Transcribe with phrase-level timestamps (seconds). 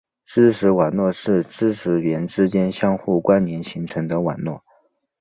[0.25, 4.63] 知识网络是知识元之间相互关联形成的网络。